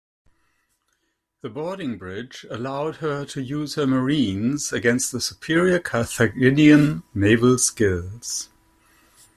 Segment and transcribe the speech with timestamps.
[1.41, 8.49] The boarding-bridge allowed her to use her marines against the superior Carthaginian naval skills.